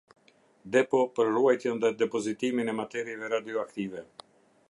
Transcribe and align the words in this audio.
Depo 0.75 1.01
për 1.19 1.29
ruajtjen 1.33 1.83
dhe 1.83 1.91
depozitimin 2.01 2.73
e 2.73 2.77
materieve 2.81 3.31
radioaktive. 3.37 4.07